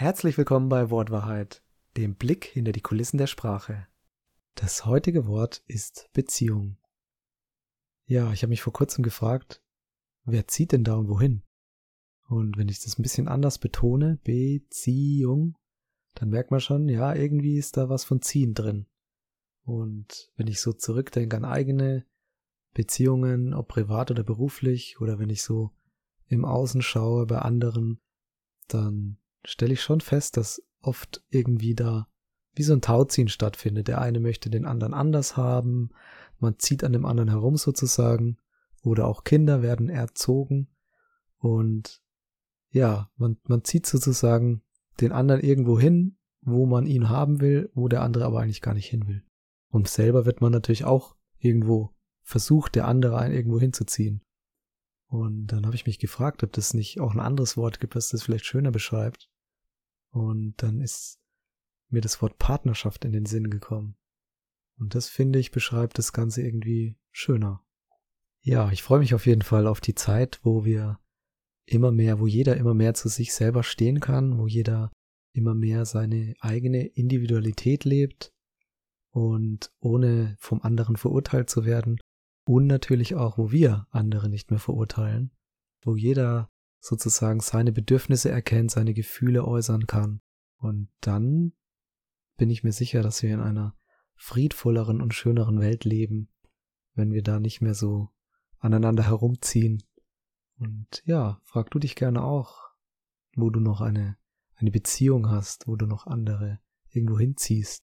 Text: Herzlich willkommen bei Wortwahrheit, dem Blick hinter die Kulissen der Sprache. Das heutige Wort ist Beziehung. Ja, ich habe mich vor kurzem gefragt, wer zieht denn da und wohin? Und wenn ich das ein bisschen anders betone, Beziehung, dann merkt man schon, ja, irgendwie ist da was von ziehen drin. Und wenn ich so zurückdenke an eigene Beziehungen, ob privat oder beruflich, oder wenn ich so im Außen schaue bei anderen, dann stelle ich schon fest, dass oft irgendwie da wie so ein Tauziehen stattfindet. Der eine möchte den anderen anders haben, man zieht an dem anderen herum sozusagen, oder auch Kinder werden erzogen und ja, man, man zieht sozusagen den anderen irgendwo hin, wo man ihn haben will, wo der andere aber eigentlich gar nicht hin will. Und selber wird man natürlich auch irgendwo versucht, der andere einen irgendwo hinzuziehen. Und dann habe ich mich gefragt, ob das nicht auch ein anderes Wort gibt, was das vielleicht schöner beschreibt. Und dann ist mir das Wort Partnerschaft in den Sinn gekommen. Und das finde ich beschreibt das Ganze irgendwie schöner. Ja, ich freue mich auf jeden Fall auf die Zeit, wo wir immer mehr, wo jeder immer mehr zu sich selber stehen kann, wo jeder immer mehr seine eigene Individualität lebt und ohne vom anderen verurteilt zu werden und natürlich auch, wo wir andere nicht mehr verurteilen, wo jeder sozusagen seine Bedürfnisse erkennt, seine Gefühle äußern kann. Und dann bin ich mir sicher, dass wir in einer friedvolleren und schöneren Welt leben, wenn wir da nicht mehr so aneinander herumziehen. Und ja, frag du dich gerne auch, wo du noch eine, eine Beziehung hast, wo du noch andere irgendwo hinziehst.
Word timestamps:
Herzlich 0.00 0.38
willkommen 0.38 0.68
bei 0.68 0.90
Wortwahrheit, 0.90 1.64
dem 1.96 2.14
Blick 2.14 2.44
hinter 2.44 2.70
die 2.70 2.80
Kulissen 2.80 3.18
der 3.18 3.26
Sprache. 3.26 3.88
Das 4.54 4.86
heutige 4.86 5.26
Wort 5.26 5.64
ist 5.66 6.08
Beziehung. 6.12 6.76
Ja, 8.06 8.32
ich 8.32 8.44
habe 8.44 8.50
mich 8.50 8.62
vor 8.62 8.72
kurzem 8.72 9.02
gefragt, 9.02 9.60
wer 10.22 10.46
zieht 10.46 10.70
denn 10.70 10.84
da 10.84 10.94
und 10.94 11.08
wohin? 11.08 11.42
Und 12.28 12.56
wenn 12.58 12.68
ich 12.68 12.78
das 12.78 12.96
ein 12.96 13.02
bisschen 13.02 13.26
anders 13.26 13.58
betone, 13.58 14.20
Beziehung, 14.22 15.56
dann 16.14 16.28
merkt 16.28 16.52
man 16.52 16.60
schon, 16.60 16.88
ja, 16.88 17.12
irgendwie 17.12 17.56
ist 17.56 17.76
da 17.76 17.88
was 17.88 18.04
von 18.04 18.22
ziehen 18.22 18.54
drin. 18.54 18.86
Und 19.64 20.30
wenn 20.36 20.46
ich 20.46 20.60
so 20.60 20.72
zurückdenke 20.72 21.36
an 21.36 21.44
eigene 21.44 22.06
Beziehungen, 22.72 23.52
ob 23.52 23.66
privat 23.66 24.12
oder 24.12 24.22
beruflich, 24.22 25.00
oder 25.00 25.18
wenn 25.18 25.28
ich 25.28 25.42
so 25.42 25.72
im 26.28 26.44
Außen 26.44 26.82
schaue 26.82 27.26
bei 27.26 27.40
anderen, 27.40 27.98
dann 28.68 29.18
stelle 29.44 29.72
ich 29.72 29.82
schon 29.82 30.00
fest, 30.00 30.36
dass 30.36 30.62
oft 30.80 31.22
irgendwie 31.30 31.74
da 31.74 32.08
wie 32.54 32.62
so 32.62 32.72
ein 32.72 32.80
Tauziehen 32.80 33.28
stattfindet. 33.28 33.88
Der 33.88 34.00
eine 34.00 34.20
möchte 34.20 34.50
den 34.50 34.66
anderen 34.66 34.94
anders 34.94 35.36
haben, 35.36 35.90
man 36.40 36.58
zieht 36.58 36.84
an 36.84 36.92
dem 36.92 37.04
anderen 37.04 37.28
herum 37.28 37.56
sozusagen, 37.56 38.38
oder 38.82 39.06
auch 39.06 39.24
Kinder 39.24 39.62
werden 39.62 39.88
erzogen 39.88 40.68
und 41.38 42.02
ja, 42.70 43.10
man, 43.16 43.38
man 43.44 43.64
zieht 43.64 43.86
sozusagen 43.86 44.62
den 45.00 45.12
anderen 45.12 45.40
irgendwo 45.40 45.78
hin, 45.78 46.16
wo 46.42 46.66
man 46.66 46.86
ihn 46.86 47.08
haben 47.08 47.40
will, 47.40 47.70
wo 47.74 47.88
der 47.88 48.02
andere 48.02 48.24
aber 48.24 48.40
eigentlich 48.40 48.62
gar 48.62 48.74
nicht 48.74 48.88
hin 48.88 49.06
will. 49.08 49.24
Und 49.70 49.88
selber 49.88 50.26
wird 50.26 50.40
man 50.40 50.52
natürlich 50.52 50.84
auch 50.84 51.16
irgendwo 51.38 51.90
versucht, 52.22 52.74
der 52.74 52.86
andere 52.86 53.18
einen 53.18 53.34
irgendwo 53.34 53.60
hinzuziehen. 53.60 54.22
Und 55.08 55.46
dann 55.46 55.64
habe 55.64 55.74
ich 55.74 55.86
mich 55.86 55.98
gefragt, 55.98 56.44
ob 56.44 56.52
das 56.52 56.74
nicht 56.74 57.00
auch 57.00 57.14
ein 57.14 57.20
anderes 57.20 57.56
Wort 57.56 57.80
gibt, 57.80 57.96
was 57.96 58.08
das 58.08 58.22
vielleicht 58.22 58.44
schöner 58.44 58.70
beschreibt. 58.70 59.30
Und 60.10 60.54
dann 60.58 60.80
ist 60.80 61.18
mir 61.88 62.02
das 62.02 62.20
Wort 62.20 62.38
Partnerschaft 62.38 63.06
in 63.06 63.12
den 63.12 63.24
Sinn 63.24 63.48
gekommen. 63.48 63.96
Und 64.78 64.94
das 64.94 65.08
finde 65.08 65.38
ich 65.38 65.50
beschreibt 65.50 65.98
das 65.98 66.12
Ganze 66.12 66.42
irgendwie 66.42 66.98
schöner. 67.10 67.64
Ja, 68.42 68.70
ich 68.70 68.82
freue 68.82 69.00
mich 69.00 69.14
auf 69.14 69.26
jeden 69.26 69.42
Fall 69.42 69.66
auf 69.66 69.80
die 69.80 69.94
Zeit, 69.94 70.40
wo 70.42 70.64
wir 70.64 71.00
immer 71.64 71.90
mehr, 71.90 72.20
wo 72.20 72.26
jeder 72.26 72.56
immer 72.56 72.74
mehr 72.74 72.94
zu 72.94 73.08
sich 73.08 73.34
selber 73.34 73.62
stehen 73.62 74.00
kann, 74.00 74.38
wo 74.38 74.46
jeder 74.46 74.92
immer 75.32 75.54
mehr 75.54 75.86
seine 75.86 76.34
eigene 76.40 76.86
Individualität 76.86 77.84
lebt 77.84 78.32
und 79.10 79.70
ohne 79.80 80.36
vom 80.38 80.62
anderen 80.62 80.96
verurteilt 80.96 81.50
zu 81.50 81.64
werden 81.64 81.98
und 82.48 82.66
natürlich 82.66 83.14
auch, 83.14 83.36
wo 83.36 83.52
wir 83.52 83.86
andere 83.90 84.30
nicht 84.30 84.50
mehr 84.50 84.58
verurteilen, 84.58 85.32
wo 85.82 85.96
jeder 85.96 86.50
sozusagen 86.80 87.40
seine 87.40 87.72
Bedürfnisse 87.72 88.30
erkennt, 88.30 88.70
seine 88.70 88.94
Gefühle 88.94 89.44
äußern 89.44 89.86
kann. 89.86 90.22
Und 90.56 90.88
dann 91.02 91.52
bin 92.38 92.48
ich 92.48 92.64
mir 92.64 92.72
sicher, 92.72 93.02
dass 93.02 93.22
wir 93.22 93.34
in 93.34 93.40
einer 93.40 93.76
friedvolleren 94.14 95.02
und 95.02 95.12
schöneren 95.12 95.60
Welt 95.60 95.84
leben, 95.84 96.30
wenn 96.94 97.12
wir 97.12 97.22
da 97.22 97.38
nicht 97.38 97.60
mehr 97.60 97.74
so 97.74 98.08
aneinander 98.60 99.02
herumziehen. 99.02 99.82
Und 100.58 101.02
ja, 101.04 101.42
frag 101.44 101.70
du 101.70 101.78
dich 101.78 101.96
gerne 101.96 102.24
auch, 102.24 102.70
wo 103.36 103.50
du 103.50 103.60
noch 103.60 103.82
eine, 103.82 104.16
eine 104.54 104.70
Beziehung 104.70 105.28
hast, 105.28 105.68
wo 105.68 105.76
du 105.76 105.84
noch 105.84 106.06
andere 106.06 106.60
irgendwo 106.88 107.18
hinziehst. 107.18 107.84